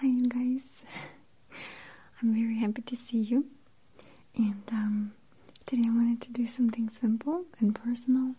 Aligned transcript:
Hi, 0.00 0.06
you 0.06 0.28
guys. 0.28 0.62
I'm 2.22 2.32
very 2.32 2.56
happy 2.56 2.80
to 2.80 2.96
see 2.96 3.18
you. 3.18 3.44
And 4.34 4.62
um, 4.72 5.12
today 5.66 5.82
I 5.86 5.90
wanted 5.90 6.22
to 6.22 6.30
do 6.30 6.46
something 6.46 6.88
simple 6.88 7.44
and 7.58 7.74
personal. 7.74 8.34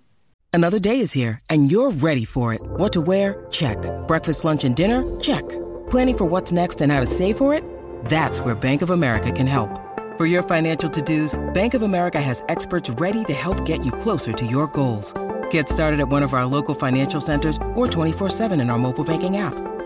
Another 0.52 0.79
day 0.79 1.00
is 1.00 1.11
here, 1.11 1.39
and 1.52 1.71
you're 1.71 1.91
ready 1.91 2.25
for 2.25 2.55
it. 2.55 2.61
What 2.63 2.91
to 2.93 3.02
wear? 3.02 3.45
Check. 3.52 3.77
Breakfast, 4.07 4.43
lunch, 4.43 4.63
and 4.63 4.75
dinner? 4.75 5.04
Check. 5.20 5.47
Planning 5.91 6.18
for 6.18 6.25
what's 6.25 6.52
next 6.52 6.82
and 6.82 6.91
how 6.91 7.00
to 7.00 7.05
save 7.05 7.38
for 7.38 7.54
it? 7.54 7.64
That's 8.05 8.39
where 8.39 8.55
Bank 8.55 8.82
of 8.82 8.89
America 8.89 9.32
can 9.32 9.46
help. 9.46 9.70
For 10.18 10.25
your 10.25 10.41
financial 10.41 10.89
to 10.89 11.02
dos, 11.04 11.39
Bank 11.54 11.75
of 11.75 11.84
America 11.84 12.20
has 12.20 12.43
experts 12.50 12.89
ready 12.89 13.23
to 13.25 13.34
help 13.34 13.66
get 13.66 13.86
you 13.86 13.91
closer 13.91 14.34
to 14.34 14.46
your 14.48 14.66
goals. 14.66 15.14
Get 15.52 15.70
started 15.70 16.00
at 16.00 16.09
one 16.09 16.23
of 16.23 16.34
our 16.34 16.46
local 16.46 16.73
financial 16.73 17.21
centers 17.21 17.57
or 17.75 17.86
24-7 17.86 18.59
in 18.59 18.71
our 18.71 18.80
mobile 18.80 19.04
banking 19.04 19.38
app. 19.38 19.54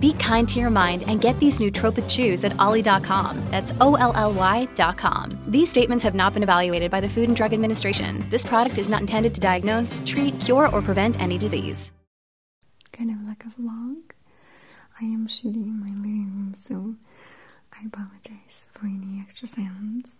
Be 0.00 0.12
kind 0.14 0.48
to 0.48 0.60
your 0.60 0.70
mind 0.70 1.04
and 1.06 1.20
get 1.20 1.38
these 1.40 1.58
nootropic 1.58 2.08
chews 2.08 2.44
at 2.44 2.58
olly.com. 2.58 3.42
That's 3.50 3.72
O-L-L-Y.com. 3.80 5.38
These 5.48 5.70
statements 5.70 6.04
have 6.04 6.14
not 6.14 6.34
been 6.34 6.42
evaluated 6.42 6.90
by 6.90 7.00
the 7.00 7.08
Food 7.08 7.28
and 7.28 7.36
Drug 7.36 7.52
Administration. 7.52 8.24
This 8.30 8.46
product 8.46 8.78
is 8.78 8.88
not 8.88 9.00
intended 9.00 9.34
to 9.34 9.40
diagnose, 9.40 10.02
treat, 10.06 10.38
cure, 10.40 10.68
or 10.68 10.82
prevent 10.82 11.20
any 11.20 11.38
disease. 11.38 11.92
Kind 12.92 13.10
of 13.10 13.26
like 13.26 13.44
a 13.44 13.60
vlog. 13.60 14.12
I 15.00 15.04
am 15.04 15.26
shooting 15.28 15.64
in 15.64 15.80
my 15.80 15.86
living 15.86 16.32
room, 16.34 16.54
so 16.56 16.96
I 17.72 17.86
apologize 17.86 18.66
for 18.72 18.86
any 18.86 19.20
extra 19.20 19.46
sounds. 19.46 20.16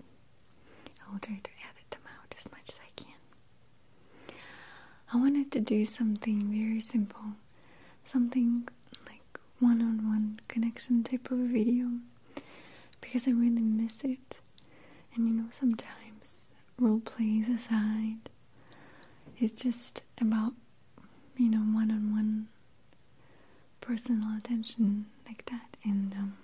I 1.00 1.12
will 1.12 1.18
try 1.18 1.40
to 1.42 1.50
edit 1.68 1.90
them 1.90 2.02
out 2.06 2.34
as 2.38 2.50
much 2.52 2.68
as 2.68 2.78
I 2.80 2.90
can. 2.94 4.36
I 5.12 5.16
wanted 5.16 5.50
to 5.52 5.60
do 5.60 5.84
something 5.84 6.50
very 6.50 6.80
simple, 6.80 7.34
something 8.04 8.68
one 9.60 9.80
on 9.82 10.08
one 10.08 10.40
connection 10.48 11.02
type 11.02 11.30
of 11.30 11.38
video 11.38 11.88
because 13.00 13.26
I 13.26 13.30
really 13.32 13.62
miss 13.62 13.94
it. 14.04 14.36
And 15.14 15.28
you 15.28 15.34
know, 15.34 15.48
sometimes 15.58 16.50
role 16.78 17.00
plays 17.00 17.48
aside, 17.48 18.30
it's 19.38 19.60
just 19.60 20.02
about, 20.20 20.52
you 21.36 21.48
know, 21.50 21.58
one 21.58 21.90
on 21.90 22.12
one 22.12 22.48
personal 23.80 24.36
attention 24.36 25.06
like 25.26 25.44
that. 25.46 25.76
And 25.84 26.12
um, 26.14 26.36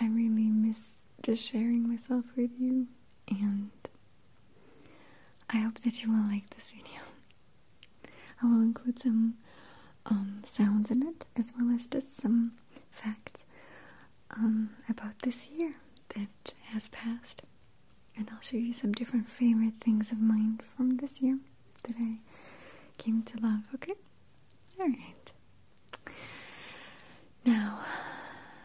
I 0.00 0.06
really 0.06 0.48
miss 0.48 0.88
just 1.22 1.50
sharing 1.50 1.88
myself 1.88 2.24
with 2.36 2.50
you. 2.58 2.86
And 3.28 3.70
I 5.50 5.58
hope 5.58 5.80
that 5.80 6.02
you 6.02 6.12
will 6.12 6.28
like 6.28 6.50
this 6.50 6.70
video. 6.70 7.00
I 8.42 8.46
will 8.46 8.60
include 8.60 8.98
some 8.98 9.34
um, 10.10 10.42
sounds 10.44 10.90
in 10.90 11.02
it 11.06 11.24
as 11.36 11.52
well 11.58 11.74
as 11.74 11.86
just 11.86 12.16
some 12.20 12.52
facts 12.90 13.44
um, 14.30 14.70
about 14.88 15.18
this 15.20 15.48
year 15.48 15.72
that 16.14 16.52
has 16.66 16.88
passed. 16.88 17.42
And 18.16 18.30
I'll 18.32 18.40
show 18.40 18.56
you 18.56 18.72
some 18.72 18.92
different 18.92 19.28
favorite 19.28 19.74
things 19.80 20.10
of 20.12 20.20
mine 20.20 20.60
from 20.76 20.96
this 20.96 21.20
year 21.20 21.38
that 21.84 21.96
I 21.98 22.18
came 22.98 23.22
to 23.24 23.38
love, 23.40 23.62
okay? 23.74 23.92
Alright. 24.80 25.32
Now, 27.44 27.80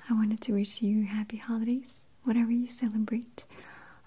I 0.10 0.14
wanted 0.14 0.42
to 0.42 0.54
wish 0.54 0.82
you 0.82 1.06
happy 1.06 1.38
holidays, 1.38 2.06
whatever 2.24 2.52
you 2.52 2.68
celebrate. 2.68 3.44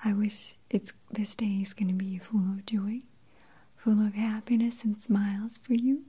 I 0.04 0.12
wish 0.12 0.54
it's 0.70 0.92
this 1.10 1.34
day 1.34 1.60
is 1.62 1.72
going 1.72 1.88
to 1.88 1.94
be 1.94 2.18
full 2.18 2.40
of 2.40 2.66
joy, 2.66 3.02
full 3.76 4.04
of 4.04 4.14
happiness 4.14 4.76
and 4.82 5.00
smiles 5.00 5.58
for 5.58 5.74
you. 5.74 6.02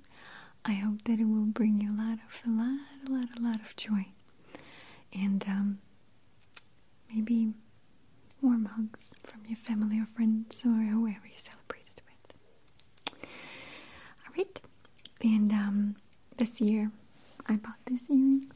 I 0.67 0.73
hope 0.73 1.03
that 1.03 1.19
it 1.19 1.25
will 1.25 1.45
bring 1.45 1.79
you 1.81 1.91
a 1.93 1.97
lot 1.97 2.13
of, 2.17 2.47
a 2.47 2.49
lot, 2.51 2.79
a 3.07 3.11
lot, 3.11 3.27
a 3.37 3.41
lot 3.41 3.55
of 3.61 3.75
joy. 3.75 4.07
And 5.13 5.43
um, 5.47 5.79
maybe 7.13 7.53
warm 8.41 8.65
hugs 8.65 9.05
from 9.27 9.41
your 9.47 9.57
family 9.57 9.99
or 9.99 10.05
friends 10.05 10.61
or 10.65 10.71
whoever 10.73 11.25
you 11.27 11.37
celebrate 11.37 11.85
it 11.95 12.01
with. 12.05 13.27
Alright, 14.27 14.61
and 15.21 15.51
um, 15.51 15.95
this 16.37 16.59
year 16.59 16.91
I 17.47 17.55
bought 17.55 17.79
these 17.85 18.01
earrings 18.09 18.47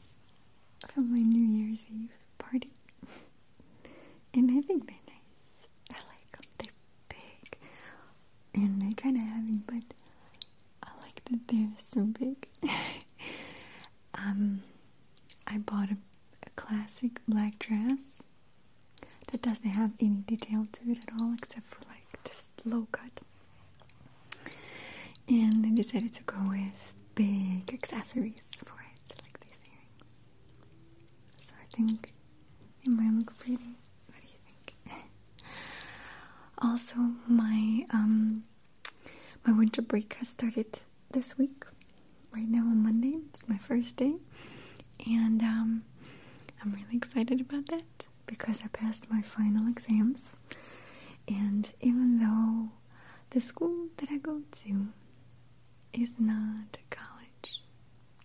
for 0.92 1.00
my 1.00 1.18
New 1.20 1.58
Year's 1.58 1.80
Eve 1.90 2.10
party. 2.38 2.70
and 4.34 4.50
I 4.50 4.60
think 4.60 4.86
they're 4.86 4.96
nice. 5.06 5.68
I 5.90 5.94
like 6.08 6.32
them. 6.32 6.50
They're 6.58 6.72
big. 7.08 7.58
And 8.62 8.82
they're 8.82 8.92
kind 8.94 9.16
of 9.16 9.22
heavy, 9.22 9.60
but 9.66 9.94
I 10.82 10.88
like 11.02 11.24
that 11.26 11.48
they're 11.48 11.68
so 11.92 12.04
big. 12.04 12.48
um, 14.14 14.62
I 15.46 15.58
bought 15.58 15.90
a, 15.90 15.96
a 16.46 16.50
classic 16.56 17.20
black 17.26 17.58
dress 17.58 18.22
that 19.30 19.42
doesn't 19.42 19.70
have 19.70 19.92
any 20.00 20.22
detail 20.26 20.66
to 20.72 20.90
it 20.90 20.98
at 21.06 21.20
all 21.20 21.32
except 21.34 21.66
for 21.68 21.80
like 21.88 22.24
just 22.24 22.44
low 22.64 22.86
cut. 22.92 23.20
And 25.28 25.64
I 25.64 25.70
decided 25.70 26.12
to 26.14 26.22
go 26.24 26.36
with 26.48 26.94
big 27.14 27.72
accessories 27.72 28.48
for 28.64 28.74
it, 28.94 29.14
like 29.22 29.38
these 29.40 29.58
earrings. 29.68 30.24
So 31.38 31.52
I 31.60 31.76
think 31.76 32.12
it 32.84 32.88
might 32.88 33.12
look 33.12 33.38
pretty. 33.38 33.76
What 34.06 34.20
do 34.20 34.26
you 34.26 34.40
think? 34.44 35.04
also, 36.58 36.96
my 37.28 37.84
um 37.92 38.44
my 39.46 39.52
winter 39.52 39.82
break 39.82 40.14
has 40.14 40.32
started 40.50 40.80
this 41.12 41.38
week. 41.38 41.64
Right 42.34 42.48
now 42.48 42.62
on 42.62 42.82
Monday, 42.82 43.14
it's 43.28 43.48
my 43.48 43.56
first 43.56 43.96
day, 43.96 44.14
and 45.06 45.40
um, 45.42 45.84
I'm 46.62 46.72
really 46.72 46.96
excited 46.96 47.40
about 47.40 47.66
that 47.66 48.04
because 48.26 48.60
I 48.64 48.68
passed 48.68 49.10
my 49.10 49.22
final 49.22 49.68
exams. 49.68 50.32
And 51.28 51.70
even 51.80 52.18
though 52.18 52.70
the 53.30 53.40
school 53.40 53.88
that 53.98 54.08
I 54.10 54.16
go 54.16 54.42
to 54.64 54.86
is 55.92 56.10
not 56.18 56.78
college, 56.90 57.62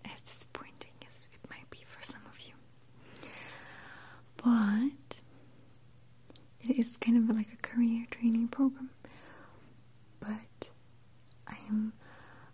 as 0.05 0.21
disappointing 0.21 0.95
as 1.01 1.25
it 1.33 1.49
might 1.49 1.69
be 1.69 1.79
for 1.87 2.03
some 2.03 2.21
of 2.31 2.39
you, 2.41 2.53
but 4.37 5.17
it 6.61 6.77
is 6.79 6.97
kind 6.99 7.17
of 7.29 7.35
like 7.35 7.53
a 7.53 7.57
career 7.57 8.05
training 8.11 8.47
program. 8.47 8.89
But 10.19 10.69
I 11.47 11.57
am 11.69 11.93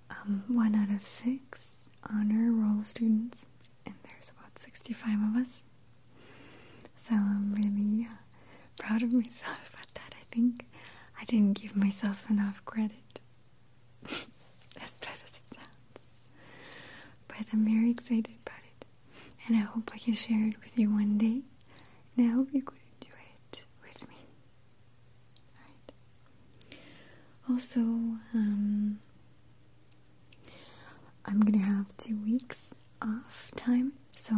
um, 0.10 0.44
one 0.48 0.76
out 0.76 0.90
of 0.90 1.06
six 1.06 1.88
honor 2.10 2.52
roll 2.52 2.84
students, 2.84 3.46
and 3.86 3.96
there's 4.04 4.32
about 4.38 4.58
65 4.58 5.10
of 5.30 5.42
us. 5.42 5.64
So 6.98 7.14
I'm 7.16 7.48
really 7.50 8.08
uh, 8.10 8.16
proud 8.78 9.02
of 9.04 9.12
myself 9.12 9.70
about 9.74 9.94
that. 9.96 10.14
I 10.20 10.24
think 10.34 10.66
I 11.20 11.24
didn't 11.26 11.62
give 11.62 11.76
myself 11.76 12.26
enough 12.30 12.64
credit. 12.66 13.20
as 14.10 14.94
bad 15.00 15.18
as 15.26 15.32
it 15.36 15.56
sounds. 15.56 16.00
But 17.28 17.46
I'm 17.54 17.66
very 17.66 17.92
excited 17.92 18.36
about 18.46 18.60
it. 18.66 18.86
And 19.48 19.58
I 19.58 19.62
hope 20.32 20.40
I 20.40 20.42
can 20.42 20.42
share 20.42 20.48
it 20.50 20.64
with 20.64 20.80
you 20.80 20.90
one 20.92 21.18
day. 21.18 21.42
And 22.18 22.30
I 22.30 22.34
hope 22.34 22.50
you 22.54 22.62
could 22.62 22.78
enjoy 23.02 23.18
it 23.52 23.62
with 23.82 24.10
me. 24.10 24.16
Alright. 25.58 26.80
Also, 27.50 27.80
um, 27.80 29.00
I'm 31.26 31.40
gonna 31.40 31.64
have 31.64 31.96
two 31.98 32.18
weeks 32.18 32.74
off 33.02 33.52
time. 33.56 33.94
So 34.20 34.36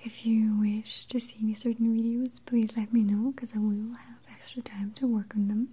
if 0.00 0.26
you 0.26 0.58
wish 0.58 1.06
to 1.06 1.20
see 1.20 1.36
any 1.42 1.54
certain 1.54 1.96
videos, 1.96 2.40
please 2.46 2.76
let 2.76 2.92
me 2.92 3.02
know 3.02 3.32
because 3.32 3.52
I 3.54 3.58
will 3.58 3.94
have 3.94 4.18
extra 4.32 4.62
time 4.62 4.92
to 4.96 5.06
work 5.06 5.34
on 5.34 5.48
them. 5.48 5.68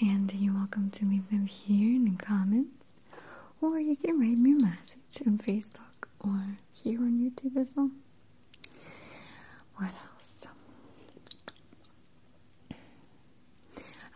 And 0.00 0.32
you're 0.32 0.54
welcome 0.54 0.90
to 0.90 1.04
leave 1.06 1.28
them 1.30 1.46
here 1.46 1.96
in 1.96 2.04
the 2.04 2.22
comments, 2.22 2.94
or 3.62 3.80
you 3.80 3.96
can 3.96 4.20
write 4.20 4.36
me 4.36 4.52
a 4.52 4.62
message 4.62 5.26
on 5.26 5.38
Facebook 5.38 5.85
or 6.19 6.57
here 6.73 6.99
on 6.99 7.19
YouTube 7.19 7.57
as 7.59 7.75
well. 7.75 7.91
What 9.75 9.89
else? 9.89 10.47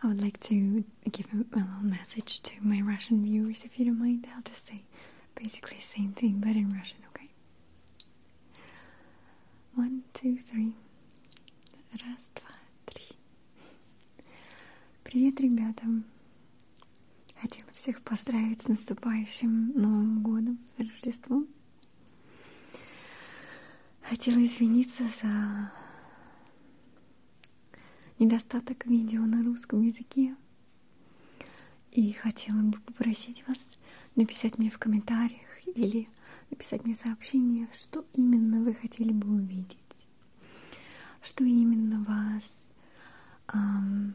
I 0.02 0.06
would 0.08 0.22
like 0.22 0.38
to 0.40 0.84
give 1.10 1.26
a 1.32 1.36
little 1.36 1.82
message 1.82 2.42
to 2.42 2.52
my 2.60 2.80
Russian 2.80 3.22
viewers 3.24 3.64
if 3.64 3.78
you 3.78 3.86
don't 3.86 3.98
mind. 3.98 4.26
I'll 4.34 4.42
just 4.42 4.66
say 4.66 4.82
basically 5.34 5.78
the 5.78 5.96
same 6.00 6.12
thing 6.12 6.40
but 6.44 6.50
in 6.54 6.70
Russian, 6.70 6.98
okay? 7.14 7.28
One, 9.74 10.02
two. 10.14 10.36
two, 10.36 10.42
three. 10.42 10.74
Раз, 11.92 12.18
два, 12.34 12.50
три. 12.86 13.04
Привет, 15.04 15.40
ребята! 15.40 15.84
Хотела 17.40 17.70
всех 17.72 18.02
поздравить 18.02 18.62
с 18.62 18.68
наступающим 18.68 19.72
Новым 19.74 20.22
годом, 20.22 20.58
с 20.76 20.80
Рождеством. 20.80 21.46
Хотела 24.11 24.45
извиниться 24.45 25.03
за 25.21 25.71
недостаток 28.19 28.85
видео 28.85 29.21
на 29.21 29.41
русском 29.41 29.81
языке. 29.83 30.35
И 31.91 32.11
хотела 32.11 32.57
бы 32.59 32.77
попросить 32.81 33.41
вас 33.47 33.57
написать 34.17 34.57
мне 34.57 34.69
в 34.69 34.77
комментариях 34.77 35.47
или 35.65 36.09
написать 36.49 36.83
мне 36.83 36.93
сообщение, 36.95 37.69
что 37.71 38.05
именно 38.13 38.59
вы 38.61 38.73
хотели 38.73 39.13
бы 39.13 39.33
увидеть, 39.33 39.77
что 41.23 41.45
именно 41.45 42.03
вас 42.03 42.43
эм, 43.53 44.13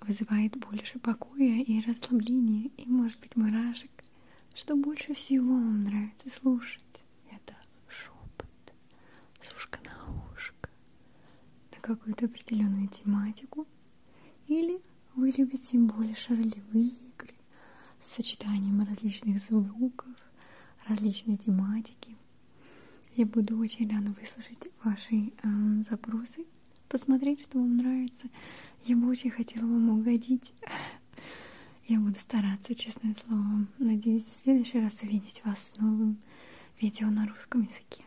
вызывает 0.00 0.56
больше 0.56 0.98
покоя 0.98 1.62
и 1.62 1.80
расслабления, 1.86 2.70
и, 2.76 2.86
может 2.86 3.20
быть, 3.20 3.36
мурашек, 3.36 3.90
что 4.56 4.74
больше 4.74 5.14
всего 5.14 5.54
вам 5.54 5.78
нравится 5.78 6.28
слушать. 6.28 6.82
Это 7.30 7.54
шепот, 7.88 8.74
с 9.40 9.52
ушка 9.54 9.78
на 9.84 10.14
ушко, 10.34 10.70
на 11.72 11.79
какую-то 11.96 12.26
определенную 12.26 12.86
тематику, 12.88 13.66
или 14.46 14.80
вы 15.16 15.32
любите 15.36 15.76
больше 15.76 16.36
ролевые 16.36 16.88
игры 16.88 17.34
с 18.00 18.14
сочетанием 18.14 18.80
различных 18.84 19.40
звуков, 19.40 20.14
различной 20.86 21.36
тематики. 21.36 22.16
Я 23.16 23.26
буду 23.26 23.58
очень 23.58 23.90
рада 23.90 24.14
выслушать 24.20 24.68
ваши 24.84 25.32
э, 25.42 25.82
запросы, 25.88 26.46
посмотреть, 26.88 27.40
что 27.40 27.58
вам 27.58 27.76
нравится. 27.76 28.28
Я 28.84 28.96
бы 28.96 29.08
очень 29.08 29.30
хотела 29.30 29.62
вам 29.62 29.90
угодить. 29.98 30.52
Я 31.88 31.98
буду 31.98 32.20
стараться, 32.20 32.72
честное 32.76 33.16
слово. 33.26 33.66
Надеюсь, 33.78 34.24
в 34.24 34.36
следующий 34.36 34.78
раз 34.78 35.02
увидеть 35.02 35.42
вас 35.44 35.72
с 35.74 35.80
новым 35.80 36.18
видео 36.80 37.10
на 37.10 37.26
русском 37.26 37.62
языке. 37.62 38.04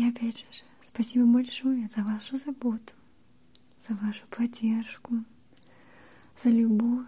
И 0.00 0.08
опять 0.08 0.38
же, 0.38 0.44
спасибо 0.82 1.26
большое 1.26 1.90
за 1.94 2.02
вашу 2.02 2.38
заботу, 2.38 2.94
за 3.86 3.94
вашу 3.96 4.26
поддержку, 4.28 5.22
за 6.42 6.48
любовь 6.48 7.06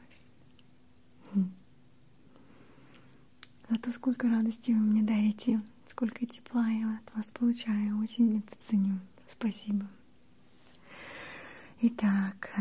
за 3.70 3.78
то, 3.78 3.90
сколько 3.92 4.28
радости 4.28 4.72
вы 4.72 4.80
мне 4.80 5.02
дарите, 5.02 5.62
сколько 5.88 6.26
тепла 6.26 6.68
я 6.68 6.98
от 6.98 7.16
вас 7.16 7.28
получаю. 7.28 7.98
Очень 8.02 8.40
это 8.40 8.58
ценю. 8.68 9.00
Спасибо. 9.26 9.86
Итак, 11.80 12.50
э, 12.58 12.60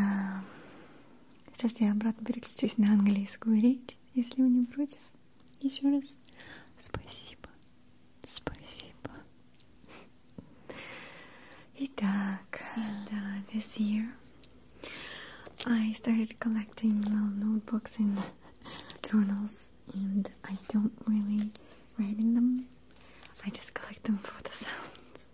сейчас 1.54 1.74
я 1.81 1.92
обратно 1.92 2.25
переключусь 2.25 2.78
на 2.78 2.94
английскую 2.94 3.62
речь, 3.62 3.98
если 4.13 4.42
вы 4.42 4.48
не 4.48 4.66
против. 4.66 5.01
Еще 5.60 5.89
раз 5.89 6.16
спасибо. 6.80 7.50
Спасибо. 8.24 8.60
Итак, 11.81 12.62
and, 12.76 13.08
uh, 13.12 13.40
this 13.52 13.78
year 13.78 14.14
I 15.66 15.93
started 15.93 16.38
collecting 16.40 17.00
little 17.02 17.31
notebooks 17.44 17.98
and 17.98 18.19
journals 19.08 19.70
and 19.93 20.31
I 20.44 20.56
don't 20.69 20.93
really 21.06 21.50
write 21.98 22.19
in 22.19 22.34
them. 22.34 22.66
I 23.44 23.50
just 23.50 23.75
collect 23.75 24.04
them 24.04 24.19
for 24.19 24.43
the 24.43 24.52
sounds, 24.52 25.26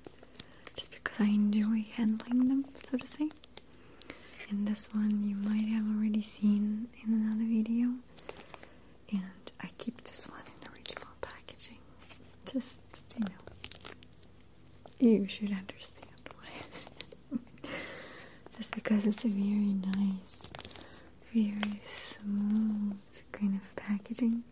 just 0.76 0.90
because 0.92 1.16
I 1.20 1.24
enjoy 1.30 1.86
handling 1.94 2.48
them, 2.48 2.64
so 2.74 2.98
to 2.98 3.06
say. 3.06 3.30
And 4.50 4.66
this 4.68 4.88
one 4.92 5.24
you 5.24 5.36
might 5.36 5.68
have 5.78 5.86
already 5.96 6.20
seen 6.22 6.88
in 7.02 7.14
another 7.14 7.44
video, 7.48 7.94
and 9.10 9.50
I 9.60 9.68
keep 9.78 10.02
this 10.04 10.26
one 10.28 10.40
in 10.40 10.68
original 10.72 11.08
packaging, 11.22 11.78
just 12.52 12.78
you 13.16 13.24
know, 13.24 13.30
you 15.00 15.26
should 15.26 15.52
understand 15.52 15.88
why. 15.95 15.95
just 18.57 18.71
because 18.71 19.05
it's 19.05 19.23
a 19.23 19.27
very 19.27 19.75
nice, 19.95 20.51
very 21.33 21.81
smooth 21.85 22.97
kind 23.31 23.55
of 23.61 23.75
packaging 23.75 24.43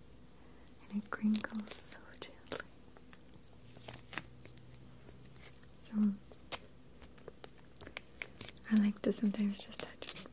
and 0.89 1.01
it 1.03 1.09
crinkles 1.09 1.73
so 1.73 1.97
gently. 2.19 2.65
So 5.75 5.93
I 8.71 8.75
like 8.81 9.01
to 9.03 9.11
sometimes 9.11 9.63
just 9.65 9.79
touch 9.79 9.89
it. 10.07 10.25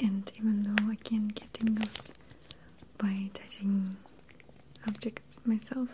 And 0.00 0.30
even 0.36 0.62
though 0.62 0.90
I 0.90 0.96
can 0.96 1.28
get 1.28 1.52
tingles 1.54 2.12
by 2.98 3.30
touching 3.34 3.96
objects 4.86 5.38
myself, 5.44 5.88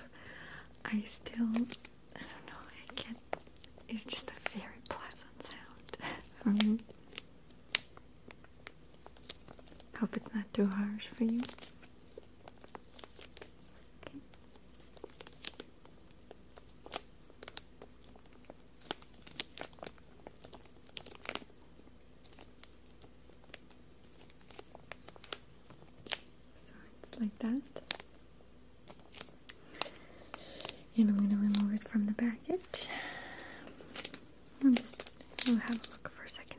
I 0.84 1.02
still, 1.06 1.46
I 1.46 2.20
don't 2.20 2.46
know, 2.46 2.60
I 2.66 2.94
get, 2.94 3.16
it's 3.88 4.04
just 4.06 4.30
a 4.30 4.48
very 4.58 4.80
pleasant 4.88 5.46
sound 5.46 5.96
for 6.42 6.48
me. 6.66 6.80
Hope 9.98 10.16
it's 10.16 10.34
not 10.34 10.52
too 10.54 10.66
harsh 10.66 11.06
for 11.08 11.24
you. 11.24 11.40
Okay. 14.06 14.18
So 26.54 26.72
it's 27.02 27.20
like 27.20 27.38
that. 27.40 27.60
And 30.96 31.08
I'm 31.08 31.16
going 31.16 31.30
to 31.30 31.36
remove 31.36 31.74
it 31.74 31.88
from 31.88 32.06
the 32.06 32.12
package. 32.14 32.88
I'm 34.62 34.74
just, 34.74 35.10
we'll 35.46 35.56
have 35.56 35.70
a 35.70 35.90
look 35.90 36.10
for 36.14 36.24
a 36.24 36.28
second. 36.28 36.56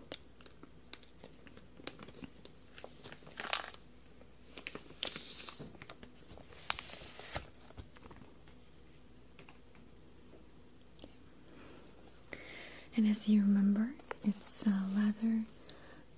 And 13.01 13.09
as 13.09 13.27
you 13.27 13.41
remember, 13.41 13.89
it's 14.23 14.63
a 14.67 14.83
leather 14.95 15.41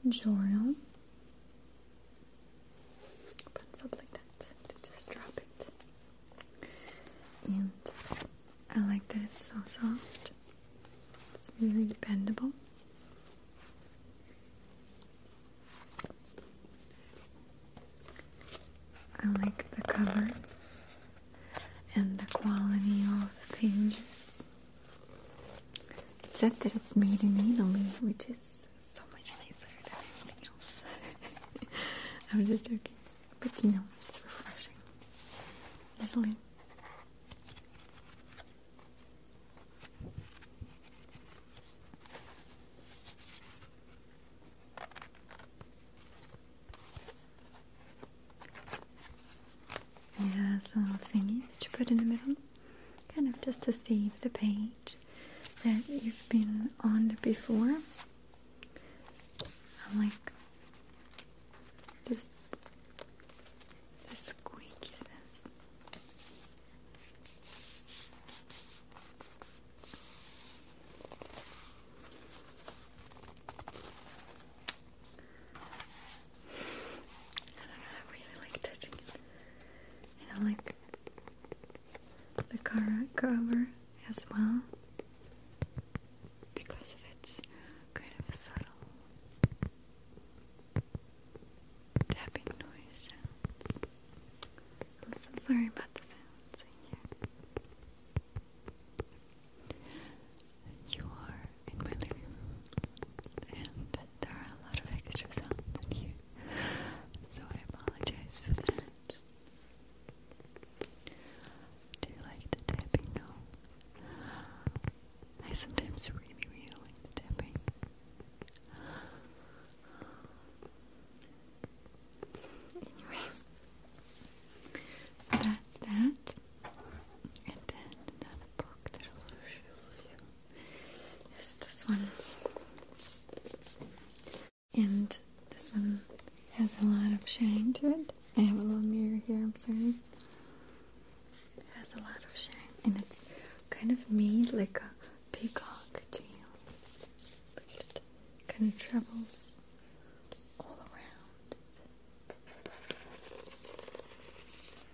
journal. 0.09 0.75
Opens 3.47 3.83
up 3.85 3.95
like 3.97 4.11
that 4.11 4.39
to 4.67 4.91
just 4.91 5.09
drop 5.09 5.37
it. 5.37 5.67
And 7.47 7.71
I 8.75 8.79
like 8.81 9.07
that 9.07 9.21
it's 9.23 9.45
so 9.45 9.55
soft. 9.65 10.31
It's 11.35 11.51
very 11.57 11.85
dependable. 11.85 12.51
I 19.21 19.27
like 19.41 19.71
the 19.71 19.81
covers 19.83 20.53
and 21.95 22.17
the 22.17 22.25
quality 22.25 23.03
of 23.03 23.29
the 23.49 23.55
pages. 23.57 24.03
It 26.23 26.35
said 26.37 26.59
that 26.61 26.75
it's 26.75 26.95
made 26.95 27.23
in 27.23 27.37
Italy, 27.39 27.85
which 28.01 28.25
is 28.29 28.37
so 28.93 29.01
much 29.13 29.31
nicer 29.39 29.67
than 29.85 29.93
anything 29.95 30.49
else. 30.53 30.81
I'm 32.33 32.45
just 32.45 32.65
joking. 32.65 32.79
But 33.39 33.51
you 33.63 33.71
know, 33.71 33.79
it's 34.07 34.19
refreshing. 34.21 34.73
Italy. 36.01 36.35
It 50.19 50.35
has 50.35 50.67
a 50.75 50.79
little 50.79 50.95
thingy 50.97 51.41
that 51.41 51.62
you 51.62 51.62
put 51.73 51.91
in 51.91 51.97
the 51.97 52.03
middle, 52.03 52.35
kind 53.13 53.27
of 53.27 53.41
just 53.41 53.61
to 53.63 53.71
save 53.73 54.19
the 54.21 54.29
page 54.29 54.95
that 55.63 55.83
you've 55.89 56.27
been 56.29 56.69
on 56.83 57.17
before. 57.21 57.77
I 59.41 59.97
like 59.99 60.32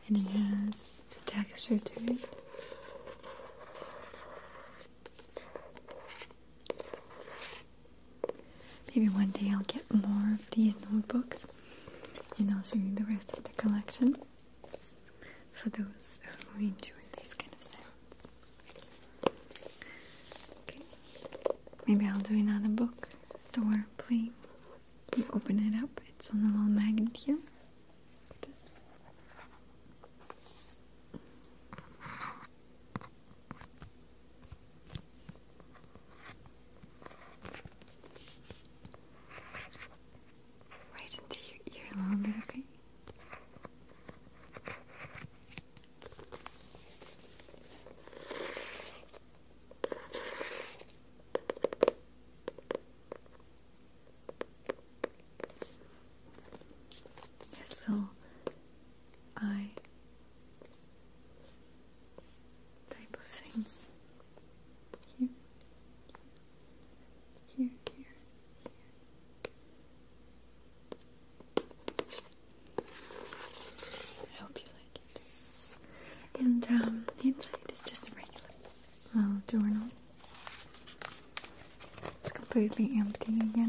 and 0.09 0.17
it 0.17 0.27
has 0.31 0.73
a 1.21 1.25
texture 1.25 1.77
to 1.79 1.93
it. 2.13 2.29
Maybe 8.87 9.07
one 9.09 9.29
day 9.31 9.51
I'll 9.53 9.61
get 9.61 9.83
more 9.93 10.33
of 10.33 10.49
these 10.51 10.73
notebooks 10.91 11.45
and 12.37 12.51
I'll 12.51 12.63
show 12.63 12.75
you 12.77 12.95
the 12.95 13.03
rest 13.03 13.37
completely 82.59 82.99
empty 82.99 83.39
again. 83.39 83.68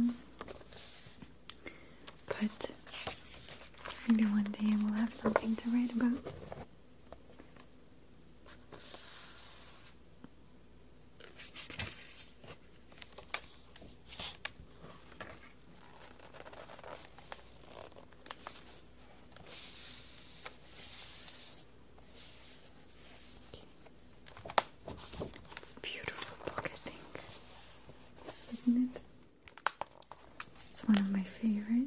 favorite. 31.40 31.79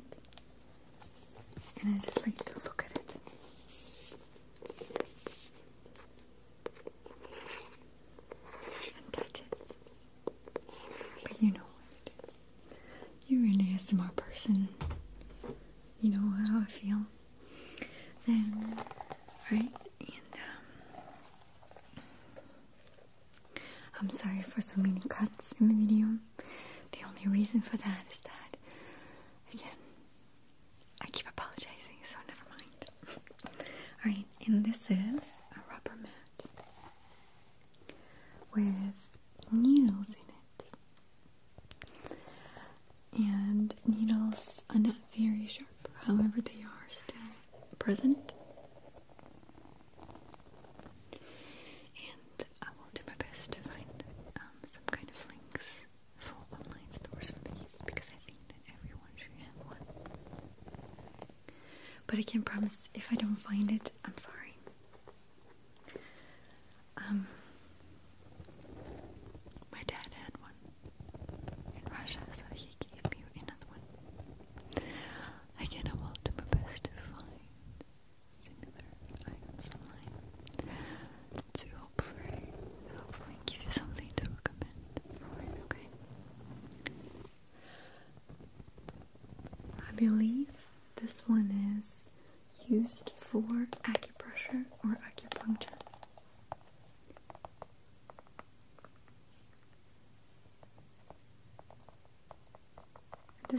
But 62.13 62.19
I 62.19 62.23
can't 62.25 62.45
promise 62.45 62.89
if 62.93 63.11
I 63.11 63.15
don't 63.15 63.37
find 63.37 63.71
it, 63.71 63.89
I'm 64.05 64.15
sorry. 64.19 64.42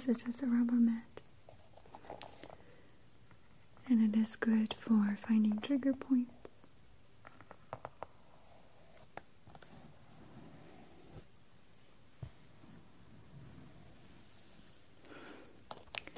because 0.04 0.22
it 0.22 0.28
is 0.28 0.42
a 0.42 0.46
rubber 0.46 0.74
mat. 0.74 1.20
And 3.88 4.14
it 4.14 4.18
is 4.18 4.36
good 4.36 4.74
for 4.78 5.16
finding 5.26 5.58
trigger 5.60 5.94
points. 5.94 6.30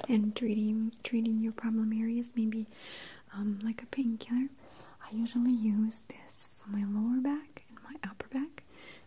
And 0.09 0.35
treating 0.35 0.93
treating 1.03 1.41
your 1.41 1.51
problem 1.51 1.91
areas, 1.93 2.29
maybe 2.35 2.67
um, 3.33 3.59
like 3.63 3.83
a 3.83 3.85
painkiller. 3.87 4.47
I 5.05 5.13
usually 5.15 5.53
use 5.53 6.03
this 6.07 6.49
for 6.57 6.69
my 6.69 6.83
lower 6.85 7.21
back 7.21 7.63
and 7.69 7.77
my 7.83 8.09
upper 8.09 8.27
back, 8.29 8.63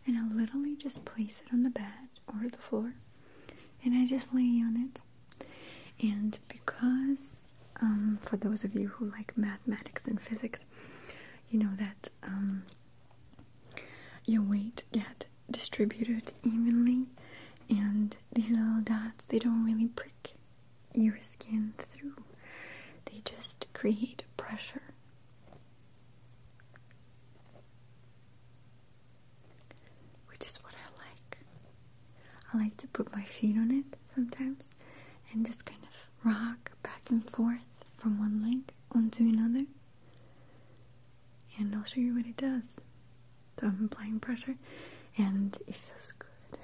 and 0.06 0.16
I 0.18 0.22
literally 0.34 0.76
just 0.76 1.04
place 1.04 1.42
it 1.44 1.52
on 1.52 1.62
the 1.62 1.70
bed 1.70 2.08
or 2.28 2.48
the 2.48 2.58
floor 2.58 2.94
and 3.84 3.94
I 3.94 4.06
just 4.06 4.34
lay 4.34 4.42
on 4.62 4.90
it. 4.90 5.46
And 6.02 6.38
because, 6.48 7.48
um, 7.80 8.18
for 8.22 8.36
those 8.36 8.64
of 8.64 8.74
you 8.74 8.88
who 8.88 9.10
like 9.10 9.36
mathematics 9.36 10.06
and 10.06 10.20
physics, 10.20 10.60
you 11.50 11.58
know 11.58 11.70
that 11.78 12.08
um, 12.22 12.62
your 14.26 14.42
weight 14.42 14.84
get 14.92 15.26
distributed 15.50 16.32
evenly, 16.44 17.06
and 17.68 18.16
these 18.32 18.50
little 18.50 18.80
dots 18.82 19.24
they 19.26 19.38
don't 19.38 19.64
really 19.64 19.88
prick 19.88 20.34
your 20.94 21.18
skin 21.32 21.72
through. 21.78 22.14
They 23.06 23.20
just 23.24 23.66
create 23.72 24.24
pressure. 24.36 24.82
Which 30.28 30.46
is 30.46 30.56
what 30.62 30.74
I 30.74 31.02
like. 31.02 31.38
I 32.52 32.58
like 32.58 32.76
to 32.78 32.88
put 32.88 33.12
my 33.14 33.22
feet 33.24 33.56
on 33.56 33.70
it 33.70 33.96
sometimes 34.14 34.64
and 35.32 35.46
just 35.46 35.64
kind 35.64 35.82
of 35.84 36.26
rock 36.26 36.72
back 36.82 37.02
and 37.10 37.28
forth 37.30 37.84
from 37.96 38.18
one 38.18 38.42
leg 38.42 38.72
onto 38.92 39.22
another. 39.24 39.66
And 41.58 41.74
I'll 41.74 41.84
show 41.84 42.00
you 42.00 42.14
what 42.16 42.26
it 42.26 42.36
does. 42.36 42.78
So 43.60 43.66
I'm 43.66 43.88
applying 43.92 44.18
pressure 44.20 44.56
and 45.18 45.56
it 45.66 45.74
feels 45.74 46.12
good. 46.18 46.58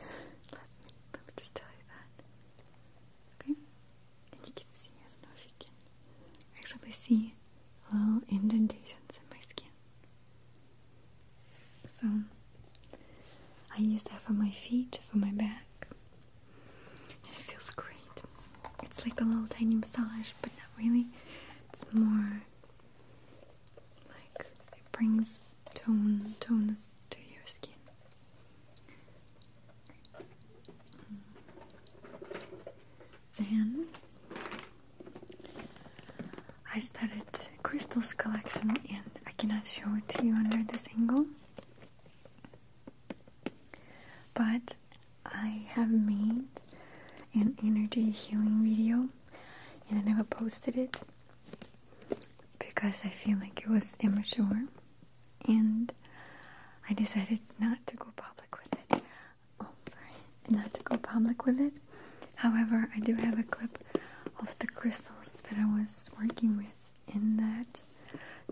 Let 0.52 0.62
me, 0.82 1.20
just 1.36 1.54
tell 1.54 1.66
you 1.78 1.84
that. 1.92 2.24
Okay? 3.44 3.54
And 4.32 4.46
you 4.46 4.52
can 4.54 4.66
see, 4.72 4.90
I 4.98 5.06
don't 5.12 5.22
know 5.22 5.36
if 5.36 5.44
you 5.46 6.78
can 6.78 6.92
see 6.92 7.34
little 7.92 8.22
indentations 8.30 9.10
in 9.10 9.28
my 9.30 9.42
skin. 9.48 9.68
So 12.00 12.06
I 13.76 13.80
use 13.80 14.02
that 14.04 14.20
for 14.22 14.32
my 14.32 14.50
feet, 14.50 15.00
for 15.10 15.18
my 15.18 15.30
back. 15.30 15.64
And 15.90 17.34
it 17.34 17.40
feels 17.42 17.70
great. 17.70 17.96
It's 18.82 19.05
like 19.16 19.20
a 19.20 19.24
little 19.30 19.46
tiny 19.48 19.74
massage, 19.74 20.30
but 20.42 20.50
not 20.56 20.66
really. 20.78 21.06
It's 21.72 21.84
more 21.92 22.42
like 24.08 24.46
it 24.76 24.92
brings 24.92 25.42
tone 25.74 26.34
tonus 26.40 26.94
to 27.10 27.18
your 27.18 27.46
skin. 27.46 27.72
Mm. 33.38 33.48
Then 33.48 33.86
I 36.74 36.80
started 36.80 37.22
crystals 37.62 38.12
collection 38.14 38.70
and 38.70 39.10
I 39.26 39.30
cannot 39.32 39.66
show 39.66 39.94
it 39.96 40.08
to 40.18 40.26
you 40.26 40.34
under 40.34 40.62
this 40.64 40.86
angle. 40.96 41.26
But 44.34 44.74
I 45.24 45.62
have 45.68 45.90
made 45.90 46.55
an 47.36 47.56
energy 47.62 48.10
healing 48.10 48.62
video 48.62 49.08
and 49.88 49.98
I 49.98 50.02
never 50.02 50.24
posted 50.24 50.76
it 50.76 50.98
because 52.58 52.94
I 53.04 53.08
feel 53.08 53.38
like 53.38 53.60
it 53.62 53.68
was 53.68 53.94
immature 54.00 54.64
and 55.46 55.92
I 56.88 56.94
decided 56.94 57.40
not 57.58 57.86
to 57.86 57.96
go 57.96 58.06
public 58.16 58.56
with 58.58 58.72
it. 58.74 59.02
Oh, 59.60 59.68
sorry, 59.86 60.16
not 60.48 60.72
to 60.74 60.82
go 60.82 60.96
public 60.96 61.44
with 61.46 61.60
it. 61.60 61.74
However, 62.36 62.88
I 62.94 63.00
do 63.00 63.14
have 63.14 63.38
a 63.38 63.42
clip 63.42 63.78
of 64.40 64.58
the 64.58 64.66
crystals 64.66 65.36
that 65.48 65.58
I 65.58 65.64
was 65.78 66.10
working 66.20 66.56
with 66.56 66.90
in 67.14 67.36
that 67.38 67.80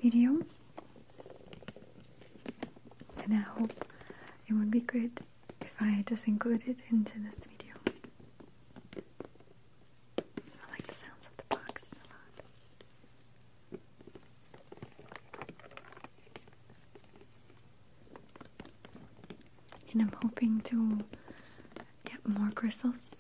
video, 0.03 0.41
and 3.23 3.33
I 3.35 3.41
hope 3.59 3.73
it 4.47 4.53
would 4.53 4.71
be 4.71 4.81
good 4.81 5.21
if 5.61 5.75
I 5.81 6.03
just 6.07 6.27
include 6.27 6.63
it 6.67 6.79
into 6.91 7.13
this 7.21 7.47
video. 7.47 7.75
I 10.19 10.71
like 10.71 10.87
the 10.87 10.95
sounds 10.95 11.27
of 11.27 11.37
the 11.37 11.45
box 11.57 11.83
a 11.93 12.09
lot. 12.09 13.81
And 19.93 20.03
I'm 20.03 20.13
hoping 20.23 20.61
to 20.63 20.99
get 22.05 22.27
more 22.29 22.51
crystals 22.51 23.17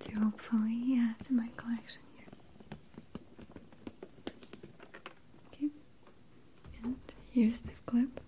to 0.00 0.10
hopefully 0.18 0.98
add 0.98 1.24
to 1.24 1.32
my 1.32 1.46
collection 1.56 2.02
here. 2.16 2.26
Okay, 5.48 5.68
and 6.82 6.96
here's 7.32 7.60
the 7.60 7.70
clip. 7.86 8.20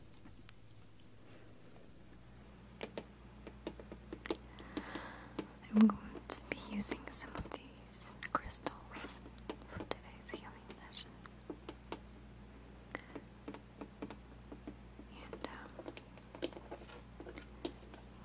I'm 5.74 5.86
going 5.88 5.98
to 6.28 6.36
be 6.50 6.56
using 6.70 7.00
some 7.10 7.30
of 7.36 7.50
these 7.50 8.30
crystals 8.32 9.18
for 9.68 9.78
today's 9.78 10.30
healing 10.30 10.70
session. 10.92 11.10
And 15.32 15.48
um, 15.48 16.50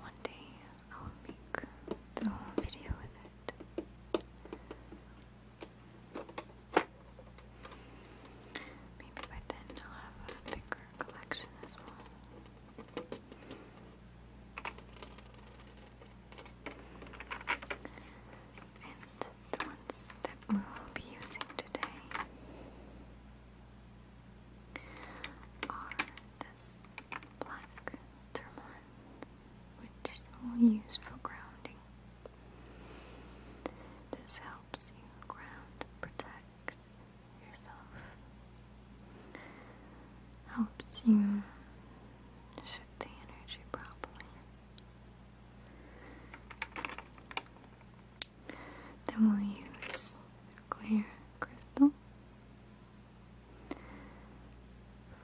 one 0.00 0.18
day 0.22 0.46
I 0.92 1.02
will 1.02 1.10
make 1.26 1.56
the 2.14 2.28
whole 2.28 2.54
video 2.56 2.90
with 3.00 3.14
it. 3.24 3.54
Maybe 8.98 9.22
by 9.28 9.40
then 9.48 9.66
I'll 9.76 9.98
have 10.04 10.16
a 10.28 10.50
bigger 10.50 10.84
collection 10.98 11.48
as 11.66 11.74
well. 11.76 12.04
And 18.82 19.02
the 19.52 19.66
ones 19.66 19.96
that 20.22 20.36
we 20.48 20.56
will 20.56 20.92
be 20.94 21.02
using 21.02 21.48
today 21.56 21.96
are 25.68 25.90
this 26.40 26.62
black 27.40 27.92
tourmaline, 28.32 28.90
which 29.80 30.10
for 30.98 31.12
grounding. 31.22 31.78
This 34.12 34.38
helps 34.38 34.90
you 34.96 35.04
ground, 35.28 35.84
protect 36.00 36.76
yourself, 37.46 37.90
helps 40.48 41.02
you 41.06 41.42
shift 42.64 42.98
the 42.98 43.06
energy 43.06 43.62
properly. 43.72 44.30
Then 49.06 49.30
we'll 49.30 49.40
use 49.40 50.16
clear 50.70 51.06
crystal 51.40 51.90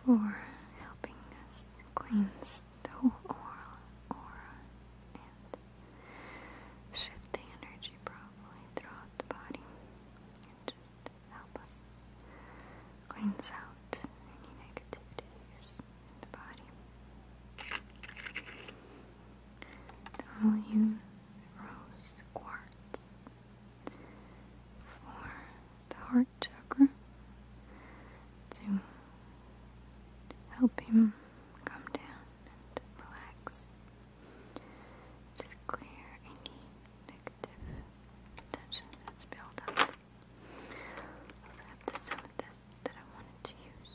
for 0.04 0.36
helping 0.80 1.20
us 1.48 1.56
cleanse 1.94 2.60
the 2.82 2.90
whole 2.90 3.12
aura, 3.28 3.78
aura 4.10 4.54
and 5.14 5.58
shift 6.92 7.32
the 7.32 7.40
energy 7.62 7.92
properly 8.04 8.62
throughout 8.76 9.10
the 9.18 9.24
body 9.24 9.60
and 10.46 10.66
just 10.66 11.10
help 11.30 11.58
us 11.64 11.84
cleanse 13.08 13.50
out 13.52 13.98
any 13.98 14.52
negativities 14.62 15.78
in 15.78 16.16
the 16.20 16.30
body. 16.36 16.66
Then 20.16 20.26
we'll 20.42 20.62
use 20.72 20.98
rose 21.58 22.08
quartz 22.34 23.00
for 24.84 25.30
the 25.90 25.96
heart 26.16 26.26
chakra 26.40 26.88
to 28.48 28.62
help 30.58 30.80
him 30.80 31.12
calm 31.66 31.82
down 31.92 32.24
and 32.46 32.80
relax. 32.96 33.66
Just 35.36 35.52
clear 35.66 36.08
any 36.24 36.56
negative 37.06 37.60
tension 38.50 38.86
that's 39.04 39.26
built 39.26 39.60
up. 39.68 39.92
Also 41.44 41.64
have 41.68 41.92
this 41.92 42.08
amethyst 42.08 42.64
that 42.84 42.94
I 42.96 43.04
wanted 43.14 43.44
to 43.44 43.52
use 43.52 43.92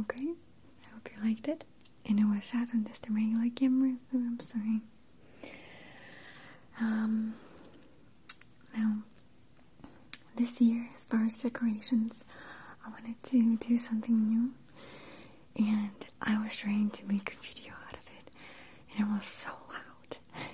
Okay, 0.00 0.28
I 0.28 0.94
hope 0.94 1.08
you 1.14 1.28
liked 1.28 1.48
it. 1.48 1.64
And 2.06 2.20
it 2.20 2.24
was 2.24 2.37
shot 2.50 2.68
just 2.86 3.06
a 3.06 3.12
regular 3.12 3.50
camera, 3.54 3.94
so 4.10 4.16
I'm 4.18 4.40
sorry. 4.40 4.80
Um, 6.80 7.34
now, 8.76 8.98
this 10.36 10.60
year, 10.60 10.88
as 10.96 11.04
far 11.04 11.24
as 11.24 11.36
decorations, 11.36 12.24
I 12.86 12.90
wanted 12.90 13.22
to 13.24 13.56
do 13.56 13.76
something 13.76 14.26
new, 14.28 14.52
and 15.56 16.06
I 16.22 16.42
was 16.42 16.56
trying 16.56 16.90
to 16.90 17.04
make 17.06 17.34
a 17.34 17.46
video 17.46 17.72
out 17.86 17.94
of 17.94 18.06
it, 18.18 18.30
and 18.96 19.08
it 19.08 19.12
was 19.12 19.26
so 19.26 19.50
loud 19.68 20.16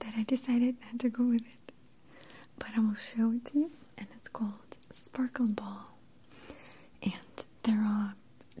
that 0.00 0.12
I 0.16 0.22
decided 0.22 0.76
not 0.84 1.00
to 1.00 1.08
go 1.08 1.24
with 1.24 1.42
it. 1.42 1.72
But 2.58 2.68
I 2.76 2.80
will 2.80 2.96
show 3.16 3.32
it 3.32 3.44
to 3.46 3.58
you, 3.58 3.70
and 3.98 4.06
it's 4.16 4.28
called 4.28 4.76
Sparkle 4.92 5.46
Ball, 5.46 5.90
and 7.02 7.12
there 7.64 7.80
are 7.80 8.14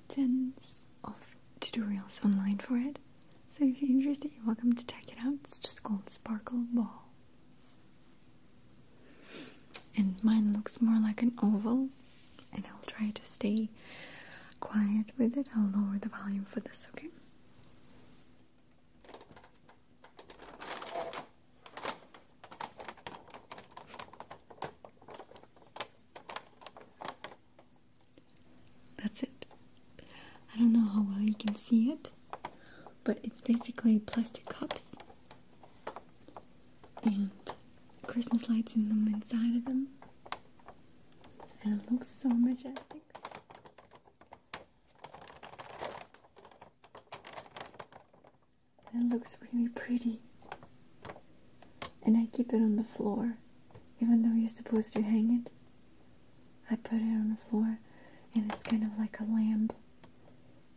tons 0.08 0.86
of 1.04 1.14
tutorials 1.60 2.24
online 2.24 2.45
for 2.62 2.76
it. 2.76 2.98
So 3.50 3.64
if 3.64 3.80
you're 3.80 3.90
interested, 3.90 4.30
you're 4.36 4.46
welcome 4.46 4.74
to 4.74 4.84
check 4.86 5.04
it 5.08 5.18
out. 5.24 5.34
It's 5.44 5.58
just 5.58 5.82
called 5.82 6.08
Sparkle 6.10 6.64
Ball. 6.72 7.02
And 9.96 10.16
mine 10.22 10.52
looks 10.52 10.80
more 10.80 11.00
like 11.00 11.22
an 11.22 11.32
oval, 11.42 11.88
and 12.52 12.64
I'll 12.66 12.86
try 12.86 13.10
to 13.10 13.24
stay 13.24 13.70
quiet 14.60 15.06
with 15.18 15.36
it. 15.38 15.46
I'll 15.56 15.70
lower 15.74 15.98
the 15.98 16.08
volume 16.10 16.44
for 16.44 16.60
this, 16.60 16.86
okay? 16.94 17.08
That's 29.02 29.22
it. 29.22 29.46
I 30.54 30.58
don't 30.58 30.72
know 30.72 30.88
how 30.88 31.02
well 31.08 31.20
you 31.20 31.34
can 31.34 31.56
see 31.56 31.90
it, 31.90 32.10
but 33.04 33.18
it's 33.22 33.40
basically 33.40 33.95
plastic 34.06 34.44
cups 34.46 34.92
and 37.04 37.30
Christmas 38.06 38.48
lights 38.48 38.74
in 38.74 38.88
them 38.88 39.08
inside 39.12 39.56
of 39.56 39.64
them. 39.64 39.88
And 41.62 41.80
it 41.80 41.92
looks 41.92 42.08
so 42.08 42.28
majestic. 42.28 43.02
It 48.94 49.08
looks 49.12 49.36
really 49.52 49.68
pretty. 49.68 50.20
And 52.04 52.16
I 52.16 52.26
keep 52.32 52.52
it 52.52 52.56
on 52.56 52.76
the 52.76 52.84
floor, 52.84 53.36
even 54.00 54.22
though 54.22 54.34
you're 54.38 54.48
supposed 54.48 54.92
to 54.94 55.02
hang 55.02 55.42
it. 55.44 55.52
I 56.70 56.76
put 56.76 56.94
it 56.98 57.02
on 57.02 57.28
the 57.40 57.50
floor, 57.50 57.78
and 58.34 58.50
it's 58.52 58.62
kind 58.62 58.82
of 58.84 58.98
like 58.98 59.18
a 59.20 59.24
lamp 59.24 59.72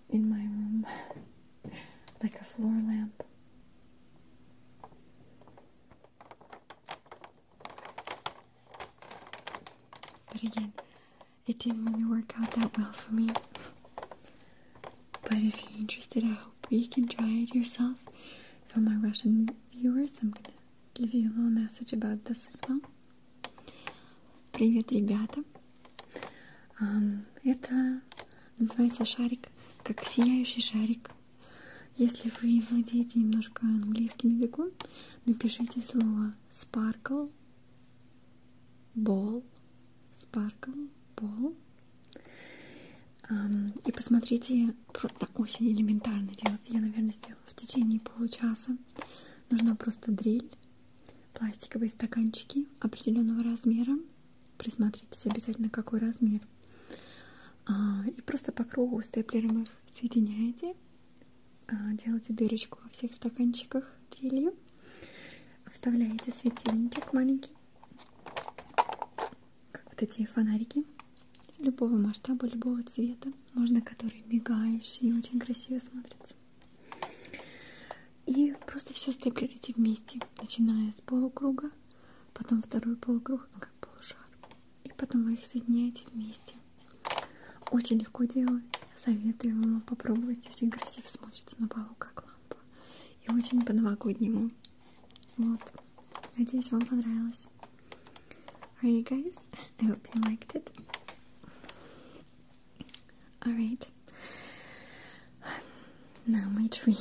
in 0.09 0.29
my 0.29 0.37
room, 0.37 0.85
like 2.23 2.39
a 2.39 2.43
floor 2.43 2.71
lamp. 2.73 2.98
But 10.41 10.55
again, 10.55 10.73
it 11.47 11.59
didn't 11.59 11.83
really 11.85 12.05
work 12.05 12.33
out 12.39 12.51
that 12.51 12.77
well 12.77 12.93
for 12.93 13.13
me. 13.13 13.29
But 15.23 15.33
if 15.33 15.61
you're 15.63 15.79
interested, 15.79 16.23
I 16.23 16.33
hope 16.33 16.67
you 16.69 16.87
can 16.87 17.07
try 17.09 17.27
it 17.27 17.53
yourself. 17.53 17.97
For 18.67 18.79
my 18.79 18.95
Russian 18.95 19.49
viewers, 19.73 20.11
I'm 20.21 20.31
gonna 20.31 20.55
give 20.93 21.13
you 21.13 21.27
a 21.27 21.33
little 21.35 21.51
message 21.51 21.91
about 21.93 22.23
this 22.25 22.47
as 22.53 22.59
well. 22.69 22.79
Привет, 24.53 24.91
ребята! 24.91 25.43
Um, 26.79 27.25
это 27.43 28.01
называется 28.57 29.03
шарик, 29.03 29.49
как 29.83 30.05
сияющий 30.05 30.61
шарик. 30.61 31.11
Если 31.97 32.31
вы 32.41 32.61
владеете 32.69 33.19
немножко 33.19 33.65
английским 33.65 34.37
языком, 34.37 34.71
напишите 35.25 35.81
слово 35.81 36.33
sparkle, 36.49 37.29
ball, 38.95 39.43
sparkle. 40.31 40.89
Um, 43.29 43.79
и 43.85 43.91
посмотрите, 43.91 44.73
просто 44.91 45.27
очень 45.35 45.71
элементарно 45.71 46.29
делать. 46.29 46.61
Я, 46.67 46.81
наверное, 46.81 47.11
сделала 47.11 47.43
в 47.45 47.53
течение 47.53 47.99
получаса. 47.99 48.75
Нужна 49.51 49.75
просто 49.75 50.11
дрель, 50.11 50.49
пластиковые 51.33 51.89
стаканчики 51.89 52.67
определенного 52.79 53.43
размера. 53.43 53.97
Присмотритесь 54.57 55.25
обязательно, 55.25 55.69
какой 55.69 55.99
размер. 55.99 56.41
А, 57.67 58.03
и 58.07 58.21
просто 58.21 58.51
по 58.51 58.63
кругу 58.63 59.01
степлером 59.03 59.61
их 59.61 59.69
соединяете. 59.93 60.73
А, 61.67 61.93
делаете 62.03 62.33
дырочку 62.33 62.79
во 62.83 62.89
всех 62.89 63.13
стаканчиках 63.13 63.85
дрелью. 64.11 64.55
Вставляете 65.71 66.31
светильничек 66.31 67.13
маленький. 67.13 67.58
Вот 69.99 70.07
эти 70.07 70.25
фонарики 70.27 70.85
любого 71.57 71.97
масштаба, 72.01 72.47
любого 72.47 72.81
цвета. 72.83 73.33
Можно, 73.53 73.81
которые 73.81 74.23
мигающие 74.27 75.13
очень 75.13 75.41
красиво 75.41 75.77
смотрятся. 75.79 76.35
И 78.25 78.55
просто 78.65 78.93
все 78.93 79.11
степлерите 79.11 79.73
вместе, 79.75 80.21
начиная 80.41 80.93
с 80.93 81.01
полукруга, 81.01 81.69
потом 82.33 82.61
второй 82.61 82.95
полукруг, 82.95 83.49
ну 83.53 83.59
как 83.59 83.73
полушар. 83.81 84.25
И 84.85 84.89
потом 84.95 85.25
вы 85.25 85.33
их 85.33 85.41
соединяете 85.51 86.03
вместе. 86.13 86.55
Очень 87.69 87.97
легко 87.97 88.23
делать. 88.23 88.63
Советую 89.03 89.59
вам 89.59 89.81
попробовать. 89.81 90.49
Очень 90.49 90.71
красиво 90.71 91.07
смотрится 91.07 91.55
на 91.57 91.67
полу, 91.67 91.93
как 91.97 92.23
лампа. 92.25 92.55
И 93.27 93.33
очень 93.33 93.65
по-новогоднему. 93.65 94.49
Вот. 95.35 95.59
Надеюсь, 96.37 96.71
вам 96.71 96.85
понравилось. 96.85 97.49
Alright, 98.81 98.95
you 98.95 99.03
guys. 99.03 99.37
I 99.81 99.85
hope 99.85 100.07
you 100.15 100.21
liked 100.21 100.55
it. 100.55 100.69
Alright. 103.45 103.89
Now 106.25 106.47
my 106.53 106.67
tree. 106.67 106.97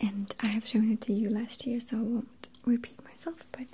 And 0.00 0.34
I 0.40 0.48
have 0.48 0.66
shown 0.66 0.90
it 0.90 1.00
to 1.02 1.12
you 1.12 1.28
last 1.28 1.66
year, 1.66 1.78
so 1.80 1.98
I 1.98 2.00
won't 2.00 2.48
repeat 2.64 2.98
myself, 3.04 3.36
but 3.52 3.66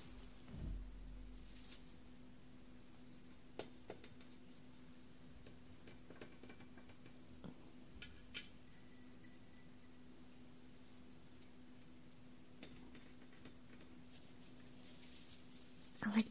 I 16.05 16.23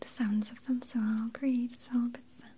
of 0.52 0.64
them, 0.66 0.82
so 0.82 1.00
I'll 1.02 1.30
create 1.30 1.78
a 1.92 1.94
little 1.94 2.10
bit 2.10 2.22
sound. 2.40 2.52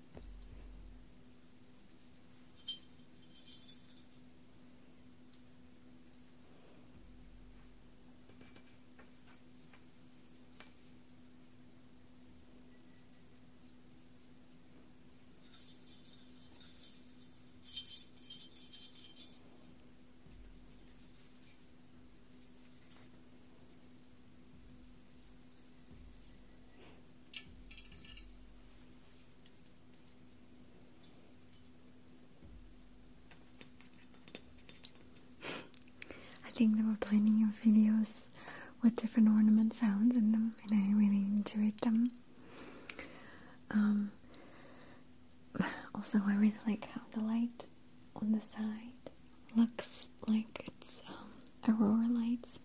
I 36.46 36.60
think 36.60 36.78
there 36.78 36.86
were 36.88 36.98
plenty 37.00 37.44
of 37.44 37.50
videos 37.64 38.24
with 38.82 38.96
different 38.96 39.30
ornament 39.30 39.76
sounds 39.76 40.16
in 40.16 40.32
them, 40.32 40.56
and 40.64 40.74
I 40.74 40.98
really 40.98 41.18
enjoyed 41.18 41.80
them. 41.82 42.10
Um, 43.70 44.12
also, 45.94 46.20
I 46.26 46.34
really 46.34 46.57
like 46.68 46.88
how 46.94 47.02
the 47.12 47.22
light 47.24 47.66
on 48.16 48.32
the 48.32 48.42
side 48.42 49.12
looks 49.56 50.08
like 50.28 50.66
it's 50.68 51.00
um, 51.08 51.76
aurora 51.76 52.08
lights. 52.10 52.60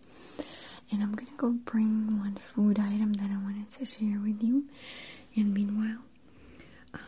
And 0.90 1.02
I'm 1.02 1.12
gonna 1.12 1.30
go 1.36 1.50
bring 1.52 2.18
one 2.18 2.36
food 2.36 2.78
item 2.78 3.12
that 3.14 3.30
I 3.30 3.36
wanted 3.42 3.70
to 3.72 3.84
share 3.84 4.18
with 4.22 4.42
you. 4.42 4.64
And 5.36 5.54
meanwhile, 5.54 5.98
um, 6.92 7.00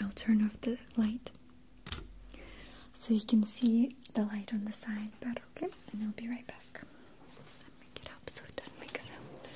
I'll 0.00 0.10
turn 0.14 0.42
off 0.44 0.58
the 0.62 0.78
light 0.96 1.30
so 2.94 3.12
you 3.14 3.20
can 3.22 3.44
see 3.46 3.90
the 4.14 4.22
light 4.22 4.50
on 4.52 4.64
the 4.64 4.72
side 4.72 5.10
better, 5.20 5.42
okay? 5.56 5.68
And 5.92 6.02
I'll 6.02 6.10
be 6.12 6.28
right 6.28 6.46
back. 6.46 6.56
Let 6.74 6.82
me 7.80 7.86
get 7.94 8.06
up 8.06 8.30
so 8.30 8.42
it 8.48 8.56
doesn't 8.56 8.80
make 8.80 8.98
a 8.98 9.02
sound. 9.02 9.48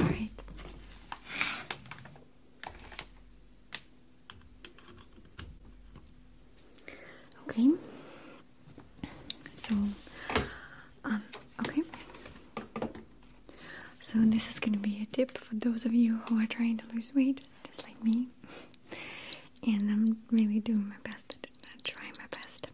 Alright. 0.00 0.30
Okay. 7.44 7.70
So, 9.56 9.74
um, 11.04 11.22
okay. 11.60 11.82
So 14.00 14.18
this 14.18 14.50
is 14.50 14.58
gonna 14.58 14.78
be 14.78 15.02
a 15.02 15.06
tip 15.14 15.36
for 15.38 15.54
those 15.74 15.84
of 15.84 15.92
you 15.92 16.18
who 16.28 16.40
are 16.40 16.46
trying 16.46 16.76
to 16.76 16.84
lose 16.94 17.10
weight, 17.16 17.40
just 17.66 17.82
like 17.82 18.00
me. 18.04 18.28
And 19.66 19.90
I'm 19.90 20.18
really 20.30 20.60
doing 20.60 20.88
my 20.88 20.94
best 21.02 21.30
to 21.42 21.48
try 21.82 22.04
my 22.16 22.26
best. 22.30 22.68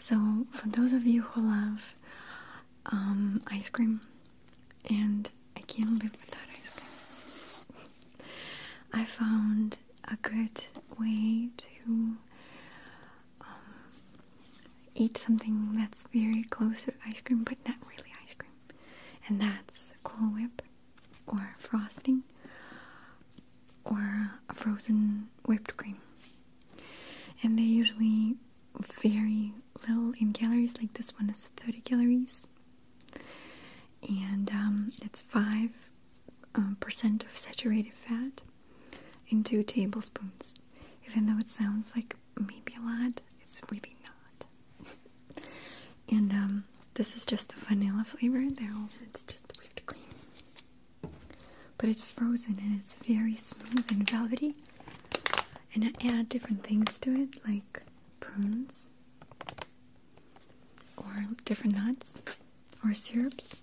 So 0.00 0.44
for 0.50 0.68
those 0.68 0.92
of 0.92 1.06
you 1.06 1.22
who 1.22 1.42
love 1.42 1.94
um, 2.86 3.40
ice 3.46 3.68
cream, 3.68 4.00
and 4.90 5.30
I 5.56 5.60
can't 5.60 6.02
live 6.02 6.10
without 6.26 6.42
ice 6.58 6.70
cream, 6.70 8.28
I 8.92 9.04
found 9.04 9.76
a 10.10 10.16
good 10.22 10.64
way 10.98 11.50
to 11.56 12.16
um, 13.42 13.46
eat 14.96 15.16
something 15.18 15.76
that's 15.76 16.08
very 16.12 16.42
close 16.42 16.82
to 16.82 16.92
ice 17.06 17.20
cream, 17.20 17.44
but 17.44 17.58
not 17.64 17.76
really 17.88 18.10
ice 18.24 18.34
cream, 18.34 18.50
and 19.28 19.40
that's 19.40 19.92
Cool 20.02 20.30
Whip 20.30 20.62
or 21.26 21.54
frosting 21.58 22.22
or 23.84 24.30
a 24.48 24.54
frozen 24.54 25.28
whipped 25.46 25.76
cream. 25.76 25.98
And 27.42 27.58
they're 27.58 27.64
usually 27.66 28.36
very 29.02 29.52
little 29.80 30.12
in 30.20 30.32
calories, 30.32 30.74
like 30.78 30.94
this 30.94 31.12
one 31.18 31.28
is 31.30 31.48
30 31.56 31.80
calories, 31.80 32.46
and 34.08 34.50
um, 34.50 34.92
it's 35.02 35.22
5 35.22 35.70
um, 36.54 36.76
percent 36.80 37.24
of 37.24 37.36
saturated 37.36 37.94
fat 37.94 38.40
in 39.28 39.42
two 39.42 39.62
tablespoons. 39.62 40.54
Even 41.08 41.26
though 41.26 41.38
it 41.38 41.50
sounds 41.50 41.86
like 41.96 42.16
maybe 42.38 42.74
a 42.76 42.80
lot, 42.80 43.20
it's 43.42 43.60
really 43.70 43.96
not. 44.04 44.46
and 46.10 46.32
um, 46.32 46.64
this 46.94 47.16
is 47.16 47.26
just 47.26 47.52
a 47.52 47.56
vanilla 47.56 48.04
flavor. 48.04 48.44
There 48.50 48.72
also 48.80 48.96
it's 49.06 49.22
just 49.22 49.51
but 51.82 51.90
it's 51.90 52.04
frozen 52.04 52.56
and 52.62 52.80
it's 52.80 52.94
very 53.08 53.34
smooth 53.34 53.84
and 53.90 54.08
velvety. 54.08 54.54
And 55.74 55.84
I 55.84 56.06
add 56.14 56.28
different 56.28 56.62
things 56.62 56.96
to 57.00 57.12
it, 57.22 57.40
like 57.44 57.82
prunes 58.20 58.86
or 60.96 61.26
different 61.44 61.74
nuts 61.74 62.22
or 62.84 62.92
syrups, 62.92 63.56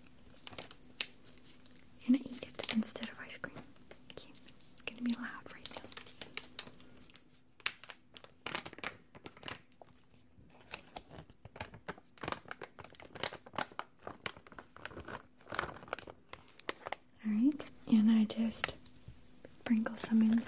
and 2.08 2.18
I 2.18 2.20
eat 2.20 2.44
it 2.44 2.74
instead 2.76 3.06
of 3.06 3.14
ice 3.26 3.38
cream. 3.38 3.56
Okay, 4.12 4.32
it's 4.74 4.82
gonna 4.82 5.02
be 5.02 5.14
loud 5.14 5.54
right 5.54 5.70
now. 5.76 5.82
Alright, 17.26 17.66
and 17.88 18.10
I 18.12 18.24
just 18.26 18.74
sprinkle 19.60 19.96
some 19.98 20.22
in. 20.22 20.44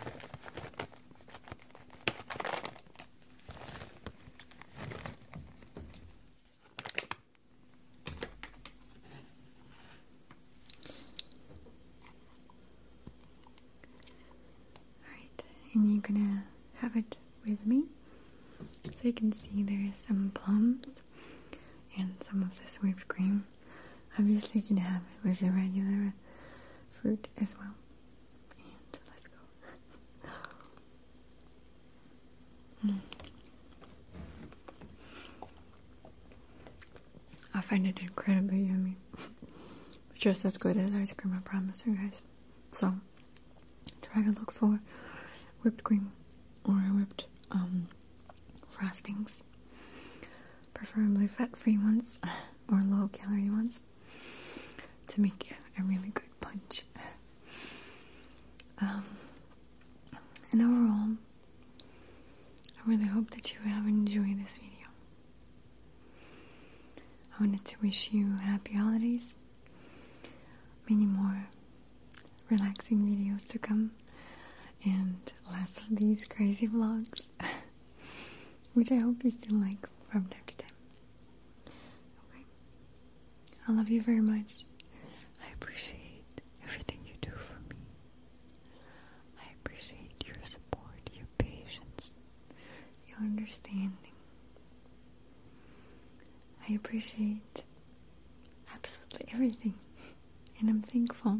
Alright, 15.05 15.43
and 15.73 15.91
you're 15.91 16.01
gonna 16.01 16.43
have 16.77 16.95
it 16.95 17.15
with 17.47 17.65
me. 17.65 17.84
So 18.86 18.91
you 19.03 19.13
can 19.13 19.34
see 19.34 19.63
there's 19.63 19.95
some 20.07 20.31
plums 20.34 21.01
and 21.97 22.13
some 22.27 22.41
of 22.43 22.60
this 22.63 22.75
whipped 22.81 23.07
cream. 23.07 23.45
Obviously, 24.19 24.51
you 24.69 24.76
can 24.76 24.86
have 24.86 25.02
it 25.02 25.28
with 25.28 25.39
the 25.39 25.50
regular 25.52 26.13
fruit 27.02 27.28
as 27.41 27.56
well. 27.58 27.74
And 28.58 29.00
let's 29.08 29.28
go. 29.28 30.30
Mm. 32.88 33.00
I 37.54 37.62
find 37.62 37.86
it 37.88 38.00
incredibly 38.00 38.60
yummy. 38.60 38.97
Just 40.15 40.45
as 40.45 40.58
good 40.58 40.78
as 40.78 40.91
ice 40.91 41.12
cream, 41.13 41.34
I 41.36 41.41
promise 41.41 41.84
you 41.86 41.95
guys. 41.95 42.21
So, 42.71 42.93
try 44.02 44.21
to 44.24 44.30
look 44.30 44.52
for 44.52 44.80
whipped 45.63 45.84
cream 45.84 46.12
or 46.63 46.74
whipped 46.76 47.26
um, 47.52 47.86
frostings, 48.74 49.41
preferably 50.74 51.28
fat-free 51.28 51.78
ones 51.78 52.19
or 52.71 52.82
low-calorie 52.86 53.50
ones, 53.50 53.80
to 55.12 55.21
make 55.21 55.54
a 55.80 55.84
really 55.84 56.10
good 56.13 56.39
punch. 56.39 56.84
Um, 58.84 59.06
and 60.52 60.60
overall, 60.60 61.10
I 62.80 62.89
really 62.89 63.06
hope 63.06 63.30
that 63.30 63.54
you 63.54 63.60
have 63.69 63.86
enjoyed 63.86 64.39
this 64.43 64.56
video. 64.56 64.88
I 67.38 67.43
wanted 67.43 67.63
to 67.65 67.76
wish 67.84 68.10
you 68.12 68.38
happy 68.38 68.74
holidays, 68.74 69.36
many 70.89 71.06
more 71.06 71.45
relaxing 72.50 73.00
videos 73.06 73.47
to 73.50 73.60
come, 73.60 73.91
and 74.84 75.32
lots 75.50 75.78
of 75.80 75.95
these 75.95 76.26
crazy 76.28 76.67
vlogs, 76.67 77.21
which 78.74 78.91
I 78.91 78.95
hope 78.97 79.24
you 79.24 79.32
still 79.32 79.58
like 79.60 79.88
from 80.10 80.26
time 80.26 80.41
to 80.47 80.56
time. 80.58 80.69
Okay. 82.30 82.45
I 83.67 83.71
love 83.71 83.89
you 83.89 84.02
very 84.02 84.21
much. 84.21 84.65
I 85.43 85.52
appreciate 85.54 86.41
everything 86.63 87.00
you 87.06 87.13
do 87.21 87.32
for 87.32 87.60
me. 87.69 87.80
I 89.39 89.45
appreciate 89.60 90.24
your 90.26 90.36
support, 90.45 91.10
your 91.13 91.28
patience, 91.38 92.15
your 93.08 93.17
understanding. 93.19 93.97
I 96.67 96.74
appreciate 96.91 97.63
absolutely 98.75 99.25
everything, 99.34 99.73
and 100.60 100.69
I'm 100.69 100.82
thankful 100.82 101.39